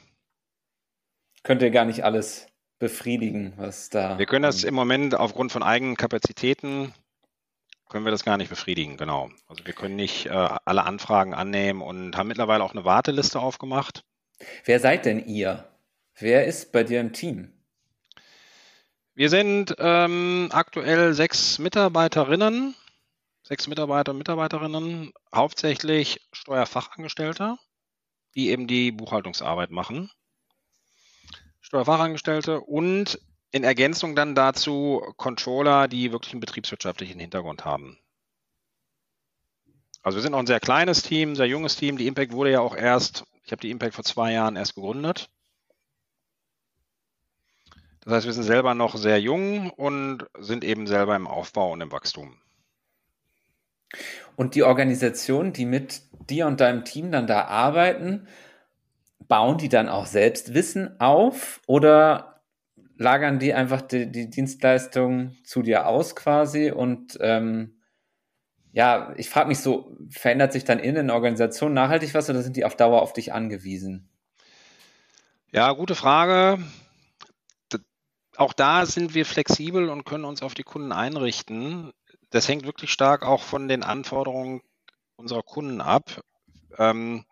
[1.43, 2.50] Könnt ihr gar nicht alles
[2.81, 4.17] befriedigen, was da.
[4.17, 6.93] Wir können das im Moment aufgrund von eigenen Kapazitäten
[7.89, 9.29] können wir das gar nicht befriedigen, genau.
[9.49, 14.05] Also wir können nicht äh, alle Anfragen annehmen und haben mittlerweile auch eine Warteliste aufgemacht.
[14.63, 15.67] Wer seid denn ihr?
[16.17, 17.51] Wer ist bei dir im Team?
[19.13, 22.75] Wir sind ähm, aktuell sechs Mitarbeiterinnen,
[23.43, 27.57] sechs Mitarbeiter und Mitarbeiterinnen, hauptsächlich Steuerfachangestellte,
[28.35, 30.09] die eben die Buchhaltungsarbeit machen.
[31.61, 33.19] Steuerfachangestellte und
[33.51, 37.97] in Ergänzung dann dazu Controller, die wirklich einen betriebswirtschaftlichen Hintergrund haben.
[40.03, 41.97] Also wir sind noch ein sehr kleines Team, sehr junges Team.
[41.97, 45.29] Die Impact wurde ja auch erst, ich habe die Impact vor zwei Jahren erst gegründet.
[48.03, 51.81] Das heißt, wir sind selber noch sehr jung und sind eben selber im Aufbau und
[51.81, 52.35] im Wachstum.
[54.35, 58.27] Und die Organisationen, die mit dir und deinem Team dann da arbeiten,
[59.31, 62.41] bauen die dann auch selbst Wissen auf oder
[62.97, 67.79] lagern die einfach die, die Dienstleistung zu dir aus quasi und ähm,
[68.73, 72.57] ja, ich frage mich so, verändert sich dann in den Organisationen nachhaltig was oder sind
[72.57, 74.09] die auf Dauer auf dich angewiesen?
[75.53, 76.59] Ja, gute Frage.
[78.35, 81.93] Auch da sind wir flexibel und können uns auf die Kunden einrichten.
[82.31, 84.61] Das hängt wirklich stark auch von den Anforderungen
[85.15, 86.21] unserer Kunden ab.
[86.77, 87.23] Ähm,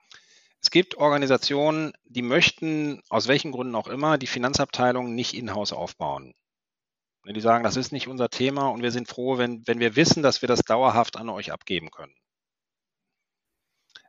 [0.61, 6.33] es gibt Organisationen, die möchten, aus welchen Gründen auch immer, die Finanzabteilung nicht in-house aufbauen.
[7.25, 10.23] Die sagen, das ist nicht unser Thema und wir sind froh, wenn, wenn wir wissen,
[10.23, 12.15] dass wir das dauerhaft an euch abgeben können.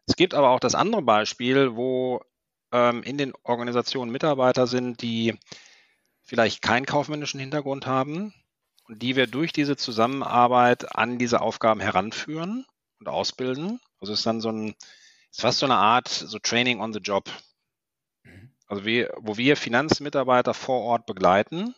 [0.07, 2.23] Es gibt aber auch das andere Beispiel, wo
[2.73, 5.39] ähm, in den Organisationen Mitarbeiter sind, die
[6.23, 8.33] vielleicht keinen kaufmännischen Hintergrund haben
[8.89, 12.67] und die wir durch diese Zusammenarbeit an diese Aufgaben heranführen
[12.99, 13.81] und ausbilden.
[14.01, 14.75] Also es ist dann so ein,
[15.31, 17.31] ist fast so eine Art so Training on the Job.
[18.23, 18.53] Mhm.
[18.67, 21.75] Also wir, wo wir Finanzmitarbeiter vor Ort begleiten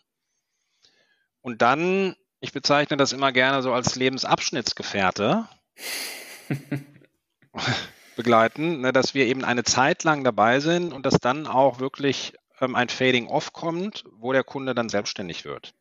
[1.41, 5.49] und dann, ich bezeichne das immer gerne so als Lebensabschnittsgefährte
[8.17, 12.35] begleiten, ne, dass wir eben eine Zeit lang dabei sind und dass dann auch wirklich
[12.61, 15.75] ähm, ein Fading Off kommt, wo der Kunde dann selbstständig wird.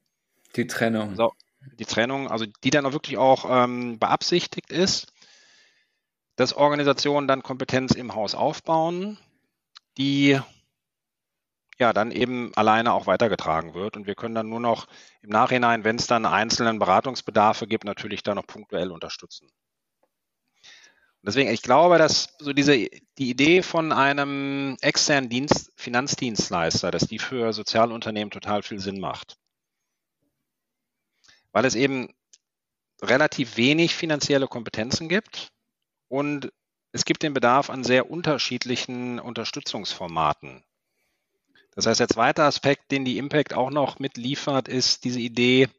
[0.55, 1.15] Die Trennung.
[1.15, 1.33] So,
[1.79, 5.13] die Trennung, also die dann auch wirklich auch ähm, beabsichtigt ist,
[6.35, 9.17] dass Organisationen dann Kompetenz im Haus aufbauen,
[9.97, 10.39] die
[11.77, 13.97] ja dann eben alleine auch weitergetragen wird.
[13.97, 14.87] Und wir können dann nur noch
[15.21, 19.45] im Nachhinein, wenn es dann einzelnen Beratungsbedarfe gibt, natürlich dann noch punktuell unterstützen.
[21.21, 27.07] Und deswegen, ich glaube, dass so diese, die Idee von einem externen Dienst, Finanzdienstleister, dass
[27.07, 29.37] die für Sozialunternehmen total viel Sinn macht.
[31.51, 32.13] Weil es eben
[33.01, 35.51] relativ wenig finanzielle Kompetenzen gibt
[36.11, 36.51] und
[36.91, 40.61] es gibt den Bedarf an sehr unterschiedlichen Unterstützungsformaten.
[41.73, 45.69] Das heißt, der zweite Aspekt, den die Impact auch noch mitliefert, ist diese Idee,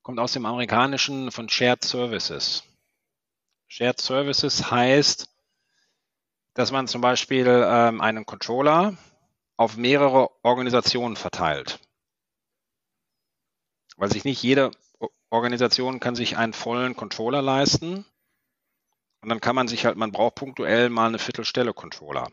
[0.00, 2.64] kommt aus dem Amerikanischen von Shared Services.
[3.68, 5.28] Shared Services heißt,
[6.54, 8.96] dass man zum Beispiel ähm, einen Controller
[9.58, 11.80] auf mehrere Organisationen verteilt.
[13.98, 14.70] Weil sich nicht jede
[15.28, 18.06] Organisation kann sich einen vollen Controller leisten.
[19.20, 22.30] Und dann kann man sich halt, man braucht punktuell mal eine Viertelstelle Controller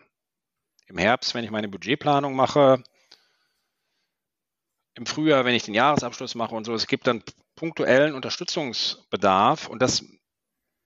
[0.87, 2.81] im Herbst, wenn ich meine Budgetplanung mache,
[4.95, 6.73] im Frühjahr, wenn ich den Jahresabschluss mache und so.
[6.73, 7.23] Es gibt dann
[7.55, 10.03] punktuellen Unterstützungsbedarf und das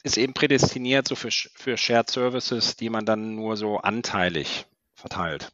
[0.04, 5.52] ist eben prädestiniert so für, für Shared Services, die man dann nur so anteilig verteilt.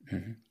[0.00, 0.42] Mhm.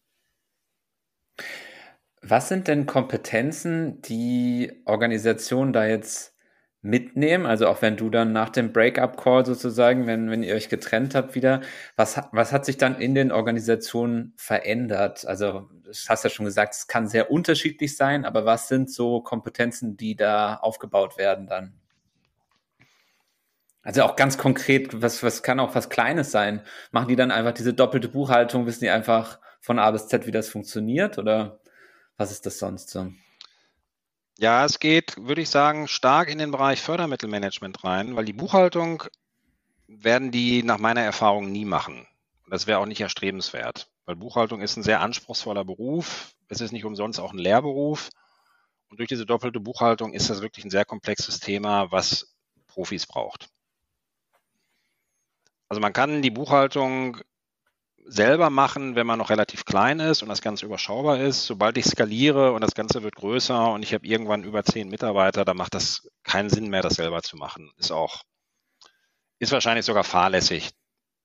[2.21, 6.34] Was sind denn Kompetenzen, die Organisationen da jetzt
[6.85, 7.45] mitnehmen?
[7.45, 11.35] Also auch wenn du dann nach dem Breakup-Call sozusagen, wenn, wenn ihr euch getrennt habt
[11.35, 11.61] wieder,
[11.95, 15.25] was, was hat sich dann in den Organisationen verändert?
[15.25, 19.21] Also du hast ja schon gesagt, es kann sehr unterschiedlich sein, aber was sind so
[19.21, 21.73] Kompetenzen, die da aufgebaut werden dann?
[23.81, 26.61] Also auch ganz konkret, was, was kann auch was Kleines sein?
[26.91, 28.65] Machen die dann einfach diese doppelte Buchhaltung?
[28.65, 31.17] Wissen die einfach von A bis Z, wie das funktioniert?
[31.17, 31.59] Oder
[32.17, 33.11] was ist das sonst so?
[34.37, 39.03] Ja, es geht, würde ich sagen, stark in den Bereich Fördermittelmanagement rein, weil die Buchhaltung
[39.87, 42.05] werden die nach meiner Erfahrung nie machen.
[42.47, 46.35] das wäre auch nicht erstrebenswert, weil Buchhaltung ist ein sehr anspruchsvoller Beruf.
[46.49, 48.09] Es ist nicht umsonst auch ein Lehrberuf.
[48.89, 52.35] Und durch diese doppelte Buchhaltung ist das wirklich ein sehr komplexes Thema, was
[52.67, 53.49] Profis braucht.
[55.69, 57.21] Also man kann die Buchhaltung
[58.07, 61.45] selber machen, wenn man noch relativ klein ist und das Ganze überschaubar ist.
[61.45, 65.43] Sobald ich skaliere und das Ganze wird größer und ich habe irgendwann über zehn Mitarbeiter,
[65.43, 67.71] dann macht das keinen Sinn mehr, das selber zu machen.
[67.77, 68.21] Ist auch,
[69.39, 70.71] ist wahrscheinlich sogar fahrlässig,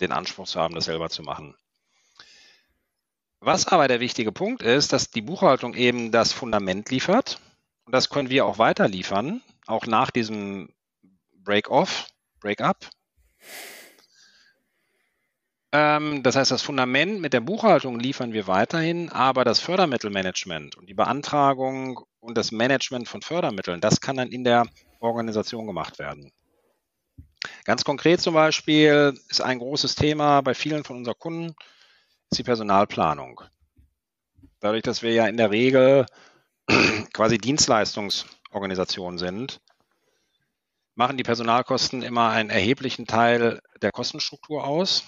[0.01, 1.55] den Anspruch zu haben, das selber zu machen.
[3.41, 7.41] Was aber der wichtige Punkt ist, dass die Buchhaltung eben das Fundament liefert
[7.85, 10.73] und das können wir auch weiter liefern, auch nach diesem
[11.33, 12.07] Break-off,
[12.41, 12.89] Break-up.
[15.73, 20.89] Ähm, das heißt, das Fundament mit der Buchhaltung liefern wir weiterhin, aber das Fördermittelmanagement und
[20.89, 24.67] die Beantragung und das Management von Fördermitteln, das kann dann in der
[24.99, 26.33] Organisation gemacht werden.
[27.65, 31.55] Ganz konkret zum Beispiel ist ein großes Thema bei vielen von unseren Kunden
[32.37, 33.41] die Personalplanung.
[34.61, 36.07] Dadurch, dass wir ja in der Regel
[37.13, 39.61] quasi Dienstleistungsorganisationen sind,
[40.95, 45.05] machen die Personalkosten immer einen erheblichen Teil der Kostenstruktur aus.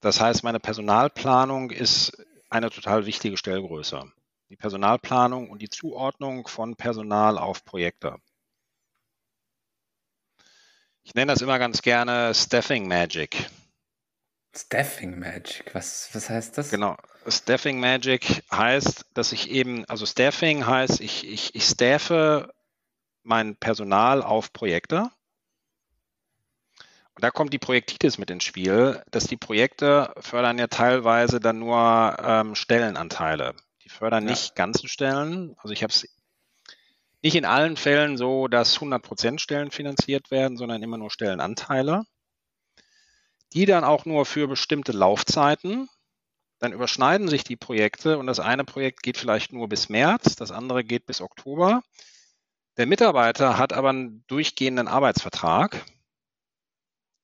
[0.00, 2.12] Das heißt, meine Personalplanung ist
[2.50, 4.02] eine total wichtige Stellgröße.
[4.50, 8.16] die Personalplanung und die Zuordnung von Personal auf Projekte.
[11.02, 13.50] Ich nenne das immer ganz gerne Staffing Magic.
[14.56, 16.70] Staffing Magic, was, was heißt das?
[16.70, 16.96] Genau.
[17.26, 22.54] Staffing Magic heißt, dass ich eben, also Staffing heißt, ich, ich, ich staffe
[23.22, 25.10] mein Personal auf Projekte.
[27.20, 32.16] Da kommt die Projektitis mit ins Spiel, dass die Projekte fördern ja teilweise dann nur
[32.22, 33.54] ähm, Stellenanteile.
[33.82, 34.30] Die fördern ja.
[34.30, 35.56] nicht ganze Stellen.
[35.58, 36.06] Also ich habe es
[37.22, 42.04] nicht in allen Fällen so, dass 100% Stellen finanziert werden, sondern immer nur Stellenanteile.
[43.52, 45.88] Die dann auch nur für bestimmte Laufzeiten.
[46.60, 50.50] Dann überschneiden sich die Projekte und das eine Projekt geht vielleicht nur bis März, das
[50.50, 51.82] andere geht bis Oktober.
[52.76, 55.84] Der Mitarbeiter hat aber einen durchgehenden Arbeitsvertrag.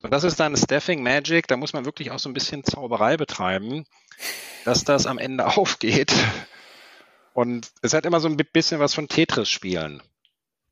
[0.05, 3.17] Und das ist dann Staffing Magic, da muss man wirklich auch so ein bisschen Zauberei
[3.17, 3.87] betreiben,
[4.67, 6.13] dass das am Ende aufgeht
[7.33, 10.03] und es hat immer so ein bisschen was von Tetris-Spielen.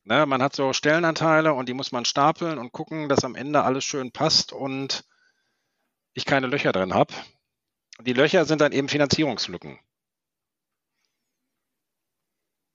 [0.05, 3.63] Ne, man hat so Stellenanteile und die muss man stapeln und gucken, dass am Ende
[3.63, 5.03] alles schön passt und
[6.13, 7.15] ich keine Löcher drin habe.
[8.03, 9.79] Die Löcher sind dann eben Finanzierungslücken.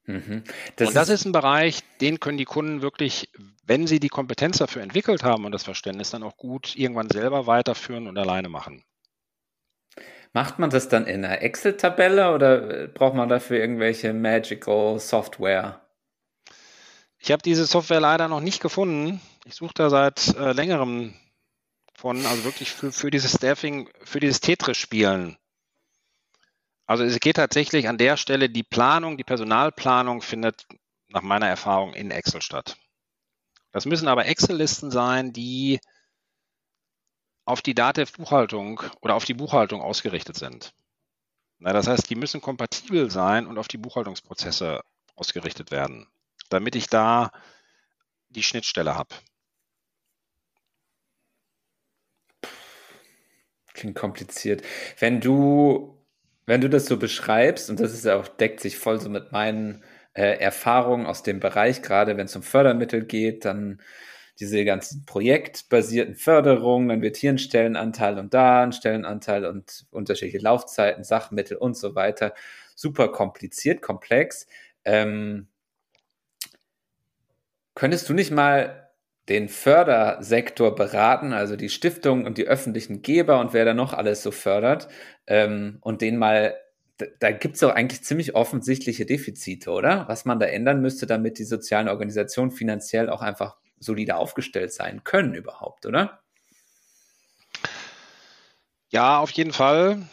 [0.07, 0.43] Mhm.
[0.77, 3.29] Das und das ist, ist ein Bereich, den können die Kunden wirklich,
[3.65, 7.45] wenn sie die Kompetenz dafür entwickelt haben und das Verständnis, dann auch gut irgendwann selber
[7.45, 8.83] weiterführen und alleine machen.
[10.33, 15.81] Macht man das dann in einer Excel-Tabelle oder äh, braucht man dafür irgendwelche Magical Software?
[17.19, 19.19] Ich habe diese Software leider noch nicht gefunden.
[19.45, 21.13] Ich suche da seit äh, längerem
[21.93, 25.37] von, also wirklich für, für dieses Staffing, für dieses Tetris-Spielen.
[26.87, 30.65] Also es geht tatsächlich an der Stelle, die Planung, die Personalplanung findet
[31.09, 32.77] nach meiner Erfahrung in Excel statt.
[33.71, 35.79] Das müssen aber Excel-Listen sein, die
[37.45, 40.73] auf die Datev-Buchhaltung oder auf die Buchhaltung ausgerichtet sind.
[41.59, 44.81] Na, das heißt, die müssen kompatibel sein und auf die Buchhaltungsprozesse
[45.15, 46.07] ausgerichtet werden,
[46.49, 47.31] damit ich da
[48.29, 49.15] die Schnittstelle habe.
[53.73, 54.63] Klingt kompliziert.
[54.99, 55.96] Wenn du,
[56.47, 59.31] wenn du das so beschreibst, und das ist ja auch, deckt sich voll so mit
[59.31, 59.83] meinen
[60.13, 63.79] äh, Erfahrungen aus dem Bereich, gerade wenn es um Fördermittel geht, dann
[64.39, 70.39] diese ganzen projektbasierten Förderungen, dann wird hier ein Stellenanteil und da ein Stellenanteil und unterschiedliche
[70.39, 72.33] Laufzeiten, Sachmittel und so weiter.
[72.75, 74.47] Super kompliziert, komplex.
[74.85, 75.47] Ähm,
[77.75, 78.86] könntest du nicht mal
[79.29, 84.23] den Fördersektor beraten, also die Stiftung und die öffentlichen Geber und wer da noch alles
[84.23, 84.87] so fördert
[85.27, 86.55] ähm, und den mal
[86.97, 90.07] da, da gibt es doch eigentlich ziemlich offensichtliche Defizite, oder?
[90.07, 95.03] Was man da ändern müsste, damit die sozialen Organisationen finanziell auch einfach solide aufgestellt sein
[95.03, 96.21] können überhaupt, oder?
[98.89, 100.07] Ja, auf jeden Fall.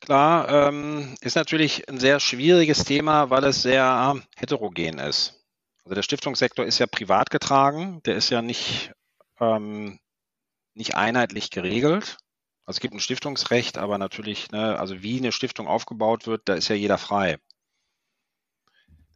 [0.00, 5.39] Klar, ähm, ist natürlich ein sehr schwieriges Thema, weil es sehr heterogen ist.
[5.84, 8.92] Also der Stiftungssektor ist ja privat getragen, der ist ja nicht,
[9.38, 9.98] ähm,
[10.74, 12.18] nicht einheitlich geregelt.
[12.66, 16.54] Also es gibt ein Stiftungsrecht, aber natürlich, ne, also wie eine Stiftung aufgebaut wird, da
[16.54, 17.38] ist ja jeder frei.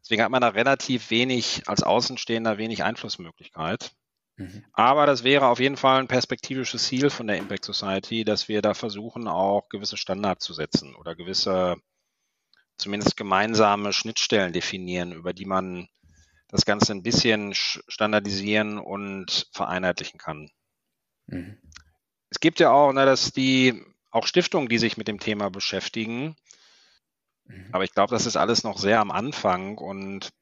[0.00, 3.92] Deswegen hat man da relativ wenig, als Außenstehender wenig Einflussmöglichkeit.
[4.36, 4.64] Mhm.
[4.72, 8.60] Aber das wäre auf jeden Fall ein perspektivisches Ziel von der Impact Society, dass wir
[8.60, 11.76] da versuchen, auch gewisse Standards zu setzen oder gewisse,
[12.76, 15.88] zumindest gemeinsame Schnittstellen definieren, über die man
[16.54, 20.50] das Ganze ein bisschen standardisieren und vereinheitlichen kann.
[21.26, 21.58] Mhm.
[22.30, 26.36] Es gibt ja auch, ne, dass die auch Stiftungen, die sich mit dem Thema beschäftigen,
[27.46, 27.68] Mhm.
[27.72, 30.32] Aber ich glaube, das ist alles noch sehr am Anfang und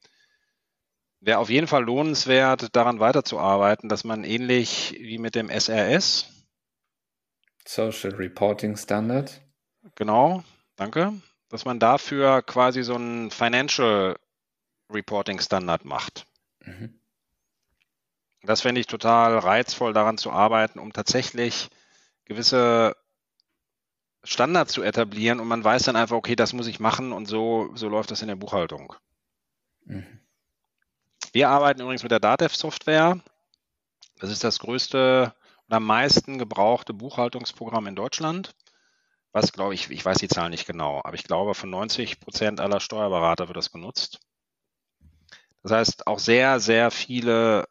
[1.19, 6.29] wäre auf jeden Fall lohnenswert, daran weiterzuarbeiten, dass man ähnlich wie mit dem SRS.
[7.65, 9.41] Social Reporting Standard.
[9.95, 10.43] Genau,
[10.75, 11.13] danke.
[11.49, 14.17] Dass man dafür quasi so einen Financial
[14.93, 16.25] Reporting Standard macht.
[16.61, 16.99] Mhm.
[18.43, 21.69] Das fände ich total reizvoll, daran zu arbeiten, um tatsächlich
[22.25, 22.95] gewisse
[24.23, 27.71] Standard zu etablieren und man weiß dann einfach, okay, das muss ich machen und so,
[27.75, 28.93] so läuft das in der Buchhaltung.
[29.85, 30.19] Mhm.
[31.31, 33.19] Wir arbeiten übrigens mit der Datev-Software.
[34.19, 35.33] Das ist das größte
[35.67, 38.55] und am meisten gebrauchte Buchhaltungsprogramm in Deutschland.
[39.31, 42.59] Was glaube ich, ich weiß die Zahl nicht genau, aber ich glaube, von 90 Prozent
[42.59, 44.19] aller Steuerberater wird das genutzt.
[45.63, 47.65] Das heißt, auch sehr, sehr viele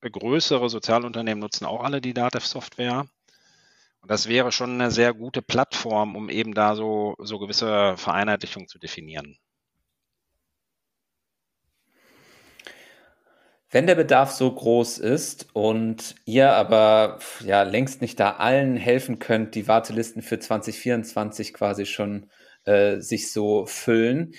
[0.00, 3.06] größere Sozialunternehmen nutzen auch alle die Datev-Software.
[4.00, 8.68] Und das wäre schon eine sehr gute Plattform, um eben da so, so gewisse Vereinheitlichung
[8.68, 9.36] zu definieren.
[13.70, 19.18] Wenn der Bedarf so groß ist und ihr aber ja längst nicht da allen helfen
[19.18, 22.30] könnt, die Wartelisten für 2024 quasi schon
[22.64, 24.32] äh, sich so füllen.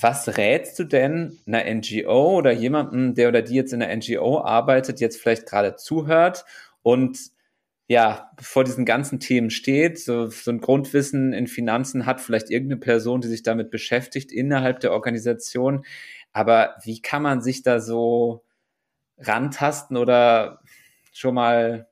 [0.00, 4.40] Was rätst du denn einer NGO oder jemandem, der oder die jetzt in einer NGO
[4.40, 6.44] arbeitet, jetzt vielleicht gerade zuhört
[6.82, 7.18] und
[7.90, 12.80] ja, vor diesen ganzen Themen steht, so, so ein Grundwissen in Finanzen hat vielleicht irgendeine
[12.80, 15.86] Person, die sich damit beschäftigt innerhalb der Organisation.
[16.34, 18.44] Aber wie kann man sich da so
[19.16, 20.60] rantasten oder
[21.12, 21.88] schon mal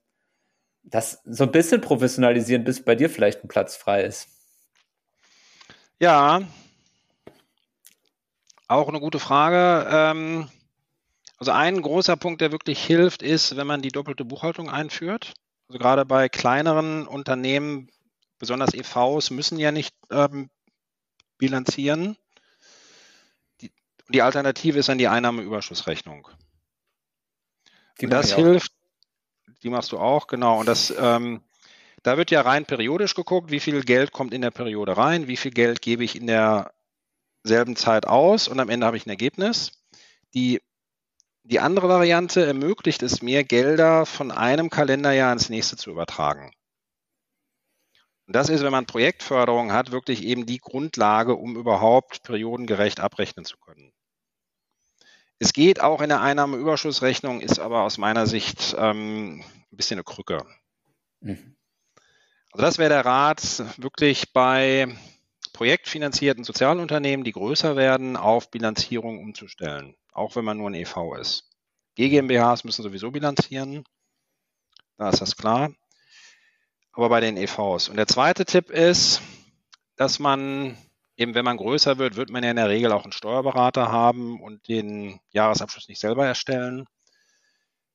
[0.82, 4.28] das so ein bisschen professionalisieren, bis bei dir vielleicht ein Platz frei ist?
[5.98, 6.42] Ja,
[8.68, 9.88] auch eine gute Frage.
[9.90, 10.48] Ähm,
[11.38, 15.34] also ein großer Punkt, der wirklich hilft, ist, wenn man die doppelte Buchhaltung einführt.
[15.68, 17.90] Also gerade bei kleineren Unternehmen,
[18.38, 20.48] besonders EVs, müssen ja nicht ähm,
[21.38, 22.16] bilanzieren.
[23.60, 23.72] Die,
[24.08, 26.28] die, Alternative ist dann die Einnahmeüberschussrechnung.
[28.00, 28.72] Die das hilft,
[29.62, 30.60] die machst du auch, genau.
[30.60, 31.42] Und das, ähm,
[32.02, 35.36] da wird ja rein periodisch geguckt, wie viel Geld kommt in der Periode rein, wie
[35.36, 36.26] viel Geld gebe ich in
[37.46, 39.72] derselben Zeit aus und am Ende habe ich ein Ergebnis.
[40.34, 40.60] Die
[41.48, 46.50] die andere Variante ermöglicht es mir, Gelder von einem Kalenderjahr ins nächste zu übertragen.
[48.26, 53.44] Und das ist, wenn man Projektförderung hat, wirklich eben die Grundlage, um überhaupt periodengerecht abrechnen
[53.44, 53.92] zu können.
[55.38, 60.04] Es geht auch in der Einnahmeüberschussrechnung, ist aber aus meiner Sicht ähm, ein bisschen eine
[60.04, 60.44] Krücke.
[61.20, 61.56] Mhm.
[62.50, 64.96] Also das wäre der Rat, wirklich bei
[65.56, 71.50] projektfinanzierten Sozialunternehmen, die größer werden, auf Bilanzierung umzustellen auch wenn man nur ein EV ist.
[71.94, 73.84] GmbHs müssen sowieso bilanzieren,
[74.96, 75.70] da ist das klar.
[76.92, 77.90] Aber bei den EVs.
[77.90, 79.20] Und der zweite Tipp ist,
[79.96, 80.78] dass man
[81.16, 84.40] eben, wenn man größer wird, wird man ja in der Regel auch einen Steuerberater haben
[84.40, 86.86] und den Jahresabschluss nicht selber erstellen,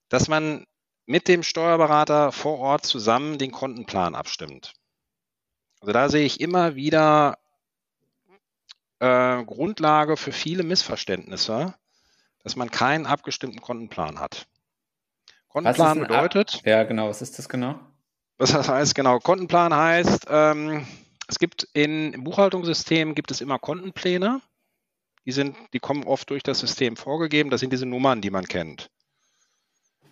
[0.10, 0.66] dass man
[1.08, 4.74] mit dem Steuerberater vor Ort zusammen den Kontenplan abstimmt.
[5.80, 7.40] Also da sehe ich immer wieder
[9.02, 11.74] äh, Grundlage für viele Missverständnisse,
[12.44, 14.48] dass man keinen abgestimmten Kontenplan hat.
[15.50, 16.56] Kontenplan bedeutet.
[16.56, 17.10] Ab ja, genau.
[17.10, 17.80] Was ist das genau?
[18.38, 19.20] Was das heißt, genau.
[19.20, 20.88] Kontenplan heißt, ähm,
[21.28, 24.40] es gibt in, im Buchhaltungssystem gibt es immer Kontenpläne.
[25.26, 27.50] Die sind, die kommen oft durch das System vorgegeben.
[27.50, 28.90] Das sind diese Nummern, die man kennt.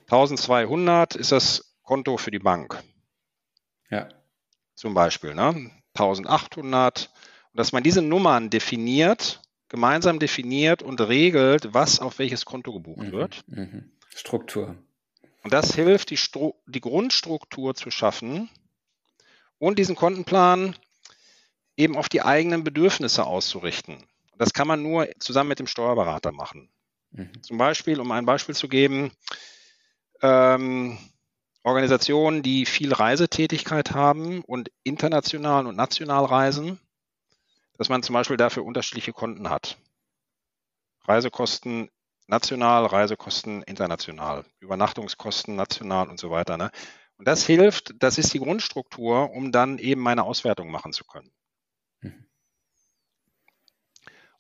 [0.06, 2.84] 1200 ist das Konto für die Bank.
[3.91, 4.10] Ja.
[4.75, 5.71] Zum Beispiel, ne?
[5.95, 7.12] 1800.
[7.54, 13.08] Und dass man diese Nummern definiert gemeinsam definiert und regelt, was auf welches Konto gebucht
[13.08, 13.44] mhm, wird.
[13.48, 13.92] Mhm.
[14.14, 14.76] Struktur.
[15.44, 18.50] Und das hilft, die, Stru die Grundstruktur zu schaffen
[19.60, 20.76] und diesen Kontenplan
[21.78, 24.04] eben auf die eigenen Bedürfnisse auszurichten.
[24.38, 26.70] Das kann man nur zusammen mit dem Steuerberater machen.
[27.12, 27.42] Mhm.
[27.42, 29.12] Zum Beispiel, um ein Beispiel zu geben,
[30.22, 30.98] ähm,
[31.64, 36.80] Organisationen, die viel Reisetätigkeit haben und international und national reisen,
[37.80, 39.78] dass man zum Beispiel dafür unterschiedliche Konten hat.
[41.06, 41.89] Reisekosten
[42.28, 46.58] national, Reisekosten international, Übernachtungskosten national und so weiter.
[46.58, 46.72] Ne?
[47.15, 51.32] Und das hilft, das ist die Grundstruktur, um dann eben meine Auswertung machen zu können.
[52.02, 52.28] Mhm.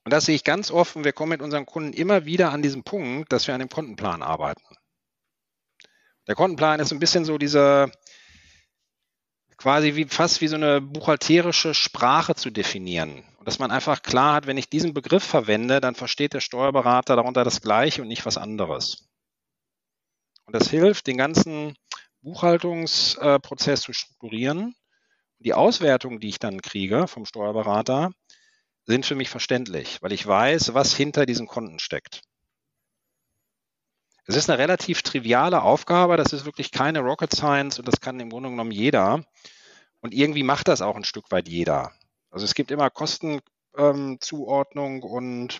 [0.03, 1.05] Und das sehe ich ganz offen.
[1.05, 4.21] Wir kommen mit unseren Kunden immer wieder an diesen Punkt, dass wir an dem Kontenplan
[4.21, 4.75] arbeiten.
[6.27, 7.89] Der Kontenplan ist ein bisschen so diese,
[9.59, 13.23] quasi wie fast wie so eine buchhalterische Sprache zu definieren.
[13.37, 17.17] Und dass man einfach klar hat, wenn ich diesen Begriff verwende, dann versteht der Steuerberater
[17.17, 19.09] darunter das Gleiche und nicht was anderes.
[20.45, 21.75] Und das hilft, den ganzen
[22.21, 24.75] Buchhaltungsprozess zu strukturieren.
[25.39, 28.11] Die Auswertungen, die ich dann kriege vom Steuerberater,
[28.85, 32.21] sind für mich verständlich, weil ich weiß, was hinter diesen Konten steckt.
[34.29, 38.19] Es ist eine relativ triviale Aufgabe, das ist wirklich keine Rocket Science und das kann
[38.19, 39.25] im Grunde genommen jeder.
[40.01, 41.93] Und irgendwie macht das auch ein Stück weit jeder.
[42.29, 45.57] Also es gibt immer Kostenzuordnung ähm, und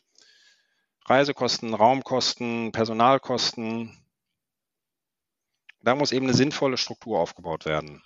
[1.08, 3.98] Reisekosten, Raumkosten, Personalkosten.
[5.82, 8.04] Da muss eben eine sinnvolle Struktur aufgebaut werden.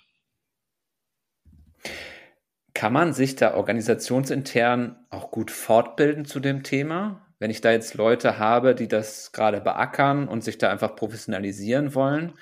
[2.72, 7.23] Kann man sich da organisationsintern auch gut fortbilden zu dem Thema?
[7.38, 11.94] Wenn ich da jetzt Leute habe, die das gerade beackern und sich da einfach professionalisieren
[11.94, 12.38] wollen,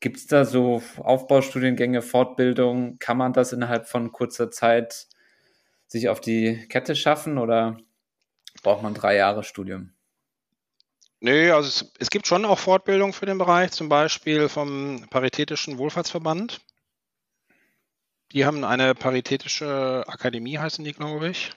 [0.00, 2.98] gibt es da so Aufbaustudiengänge, Fortbildung?
[2.98, 5.06] Kann man das innerhalb von kurzer Zeit
[5.86, 7.78] sich auf die Kette schaffen oder
[8.62, 9.92] braucht man drei Jahre Studium?
[11.20, 15.78] Nö, also es, es gibt schon auch Fortbildung für den Bereich, zum Beispiel vom Paritätischen
[15.78, 16.60] Wohlfahrtsverband.
[18.32, 21.52] Die haben eine paritätische Akademie, heißen die, glaube ich.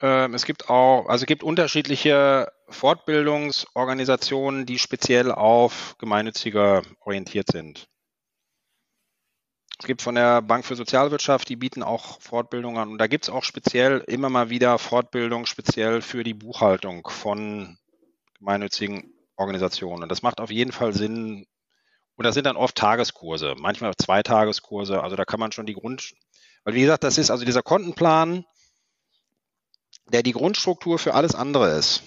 [0.00, 7.88] Ähm, es gibt auch, also es gibt unterschiedliche Fortbildungsorganisationen, die speziell auf Gemeinnützige orientiert sind.
[9.80, 12.88] Es gibt von der Bank für Sozialwirtschaft, die bieten auch Fortbildungen an.
[12.88, 17.78] Und da gibt es auch speziell immer mal wieder Fortbildung speziell für die Buchhaltung von
[18.38, 20.02] gemeinnützigen Organisationen.
[20.02, 21.46] Und das macht auf jeden Fall Sinn.
[22.16, 25.00] Und das sind dann oft Tageskurse, manchmal zwei Tageskurse.
[25.00, 26.12] Also da kann man schon die Grund,
[26.64, 28.44] weil wie gesagt, das ist also dieser Kontenplan,
[30.12, 32.02] der die Grundstruktur für alles andere ist.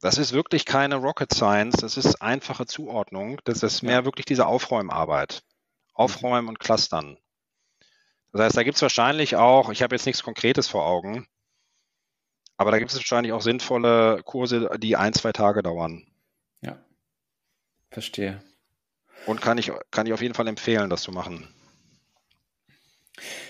[0.00, 3.38] Das ist wirklich keine Rocket Science, das ist einfache Zuordnung.
[3.44, 5.42] Das ist mehr wirklich diese Aufräumarbeit.
[5.92, 7.18] Aufräumen und Clustern.
[8.32, 11.26] Das heißt, da gibt es wahrscheinlich auch, ich habe jetzt nichts Konkretes vor Augen,
[12.56, 16.06] aber da gibt es wahrscheinlich auch sinnvolle Kurse, die ein, zwei Tage dauern.
[16.62, 16.78] Ja,
[17.90, 18.40] verstehe.
[19.26, 21.52] Und kann ich, kann ich auf jeden Fall empfehlen, das zu machen.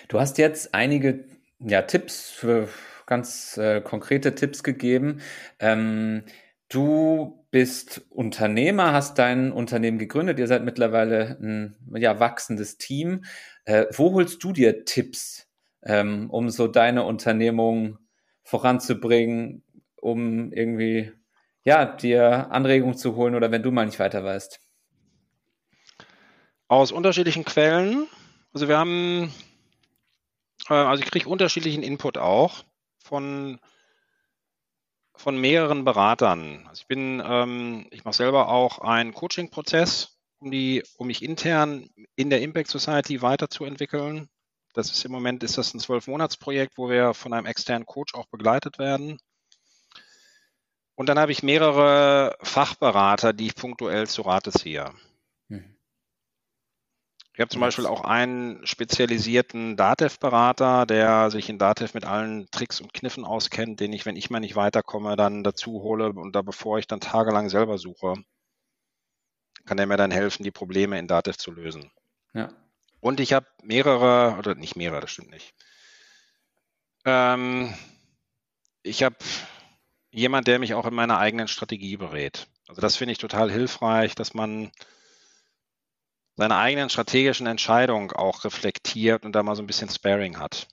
[0.09, 1.25] Du hast jetzt einige
[1.61, 2.69] ja, Tipps für
[3.11, 5.21] ganz äh, konkrete Tipps gegeben.
[5.59, 6.23] Ähm,
[6.69, 10.39] du bist Unternehmer, hast dein Unternehmen gegründet.
[10.39, 13.25] Ihr seid mittlerweile ein ja, wachsendes Team.
[13.65, 15.49] Äh, wo holst du dir Tipps,
[15.83, 17.99] ähm, um so deine Unternehmung
[18.45, 19.65] voranzubringen,
[19.97, 21.13] um irgendwie
[21.65, 24.61] ja, dir Anregungen zu holen oder wenn du mal nicht weiter weißt?
[26.69, 28.07] Aus unterschiedlichen Quellen.
[28.55, 29.35] Also wir haben,
[30.69, 32.63] äh, also ich kriege unterschiedlichen Input auch
[33.03, 33.61] von,
[35.15, 36.67] von mehreren Beratern.
[36.69, 40.51] Also ich bin, ähm, ich mache selber auch einen Coaching-Prozess, um
[40.97, 44.29] um mich intern in der Impact Society weiterzuentwickeln.
[44.73, 48.27] Das ist im Moment ist das ein Zwölf-Monats-Projekt, wo wir von einem externen Coach auch
[48.27, 49.19] begleitet werden.
[50.95, 54.91] Und dann habe ich mehrere Fachberater, die ich punktuell zu Rate ziehe.
[55.49, 55.77] Mhm.
[57.41, 62.83] Ich habe zum Beispiel auch einen spezialisierten Datev-Berater, der sich in Datev mit allen Tricks
[62.83, 66.43] und Kniffen auskennt, den ich, wenn ich mal nicht weiterkomme, dann dazu hole und da
[66.43, 68.13] bevor ich dann tagelang selber suche,
[69.65, 71.91] kann der mir dann helfen, die Probleme in Datev zu lösen.
[72.35, 72.53] Ja.
[73.01, 75.55] Und ich habe mehrere, oder nicht mehrere, das stimmt nicht.
[77.07, 77.73] Ähm,
[78.83, 79.17] ich habe
[80.11, 82.49] jemand, der mich auch in meiner eigenen Strategie berät.
[82.69, 84.71] Also das finde ich total hilfreich, dass man
[86.41, 90.69] seine eigenen strategischen Entscheidungen auch reflektiert und da mal so ein bisschen Sparing hat.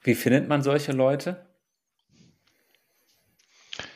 [0.00, 1.44] Wie findet man solche Leute?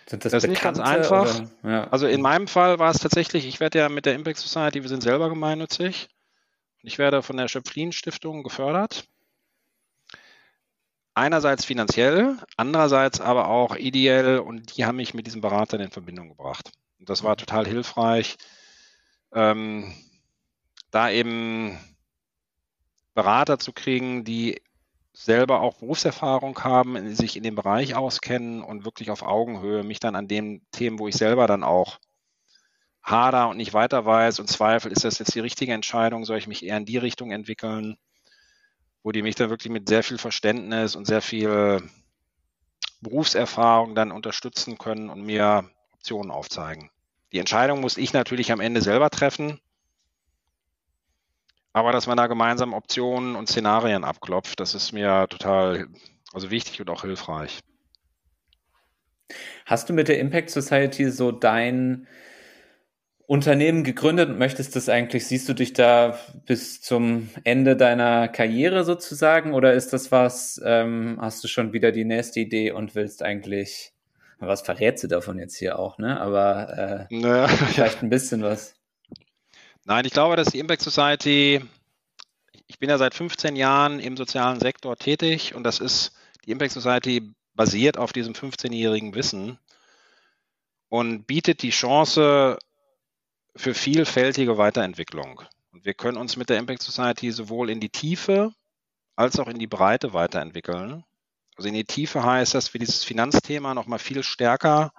[0.06, 1.42] Sind das, das ist nicht ganz einfach.
[1.62, 1.88] Ja.
[1.88, 4.90] Also in meinem Fall war es tatsächlich, ich werde ja mit der Impact Society, wir
[4.90, 6.10] sind selber gemeinnützig.
[6.82, 9.08] Ich werde von der Schöpflin Stiftung gefördert.
[11.14, 16.28] Einerseits finanziell, andererseits aber auch ideell und die haben mich mit diesem Berater in Verbindung
[16.28, 16.72] gebracht.
[16.98, 18.36] Und das war total hilfreich
[19.32, 19.92] ähm,
[20.90, 21.78] da eben
[23.14, 24.60] Berater zu kriegen, die
[25.12, 30.16] selber auch Berufserfahrung haben, sich in dem Bereich auskennen und wirklich auf Augenhöhe mich dann
[30.16, 31.98] an den Themen, wo ich selber dann auch
[33.02, 36.46] hader und nicht weiter weiß und zweifle, ist das jetzt die richtige Entscheidung, soll ich
[36.46, 37.96] mich eher in die Richtung entwickeln,
[39.02, 41.82] wo die mich dann wirklich mit sehr viel Verständnis und sehr viel
[43.00, 46.90] Berufserfahrung dann unterstützen können und mir Optionen aufzeigen.
[47.32, 49.60] Die Entscheidung muss ich natürlich am Ende selber treffen.
[51.72, 55.86] Aber dass man da gemeinsam Optionen und Szenarien abklopft, das ist mir total
[56.32, 57.60] also wichtig und auch hilfreich.
[59.66, 62.08] Hast du mit der Impact Society so dein
[63.26, 68.82] Unternehmen gegründet und möchtest das eigentlich, siehst du dich da bis zum Ende deiner Karriere
[68.82, 73.22] sozusagen oder ist das was, ähm, hast du schon wieder die nächste Idee und willst
[73.22, 73.92] eigentlich
[74.48, 76.20] was verrätst du davon jetzt hier auch, ne?
[76.20, 78.74] Aber äh, naja, vielleicht ein bisschen was.
[79.84, 81.62] Nein, ich glaube, dass die Impact Society,
[82.66, 86.12] ich bin ja seit 15 Jahren im sozialen Sektor tätig und das ist,
[86.46, 89.58] die Impact Society basiert auf diesem 15-jährigen Wissen
[90.88, 92.58] und bietet die Chance
[93.56, 95.42] für vielfältige Weiterentwicklung.
[95.72, 98.52] Und wir können uns mit der Impact Society sowohl in die Tiefe
[99.16, 101.04] als auch in die Breite weiterentwickeln.
[101.60, 104.94] Also in die Tiefe heißt, dass wir dieses Finanzthema nochmal viel stärker,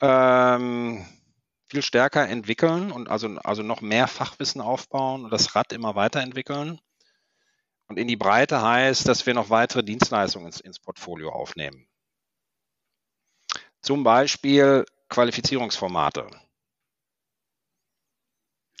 [0.00, 1.06] ähm,
[1.68, 6.80] viel stärker entwickeln und also, also noch mehr Fachwissen aufbauen und das Rad immer weiterentwickeln.
[7.86, 11.86] Und in die Breite heißt, dass wir noch weitere Dienstleistungen ins, ins Portfolio aufnehmen.
[13.82, 16.28] Zum Beispiel Qualifizierungsformate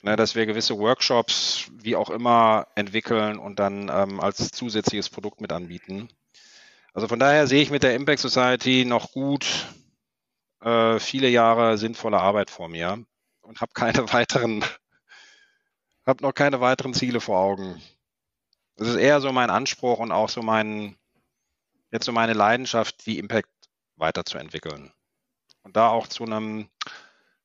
[0.02, 5.40] ne, dass wir gewisse Workshops, wie auch immer, entwickeln und dann ähm, als zusätzliches Produkt
[5.40, 6.08] mit anbieten.
[6.92, 9.66] Also von daher sehe ich mit der Impact Society noch gut
[10.60, 13.04] äh, viele Jahre sinnvolle Arbeit vor mir
[13.42, 14.64] und habe keine weiteren,
[16.06, 17.80] habe noch keine weiteren Ziele vor Augen.
[18.76, 20.96] Das ist eher so mein Anspruch und auch so mein,
[21.90, 23.50] jetzt so meine Leidenschaft, die Impact
[23.96, 24.90] weiterzuentwickeln.
[25.62, 26.70] Und da auch zu einem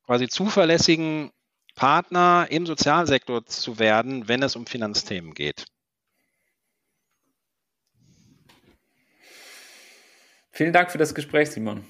[0.06, 1.32] quasi zuverlässigen
[1.76, 5.66] Partner im Sozialsektor zu werden, wenn es um Finanzthemen geht?
[10.52, 11.86] Vielen Dank für das Gespräch, Simon.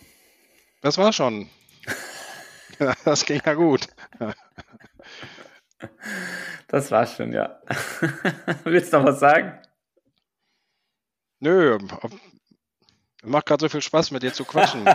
[0.82, 1.50] Das war schon.
[3.06, 3.88] Das ging ja gut.
[6.68, 7.62] Das war schon, ja.
[8.66, 9.62] Willst du noch was sagen?
[11.40, 11.78] Nö,
[13.26, 14.86] macht gerade so viel Spaß, mit dir zu quatschen.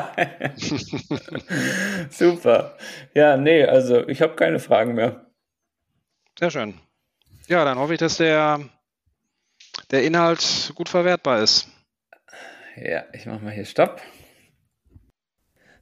[2.10, 2.76] Super.
[3.14, 5.26] Ja, nee, also ich habe keine Fragen mehr.
[6.38, 6.74] Sehr schön.
[7.48, 8.60] Ja, dann hoffe ich, dass der,
[9.90, 11.68] der Inhalt gut verwertbar ist.
[12.76, 14.00] Ja, ich mache mal hier Stopp.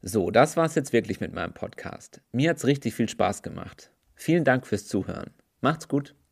[0.02, 2.20] So, das war's jetzt wirklich mit meinem Podcast.
[2.32, 3.90] Mir hat's richtig viel Spaß gemacht.
[4.14, 5.32] Vielen Dank fürs Zuhören.
[5.60, 6.14] Macht's gut.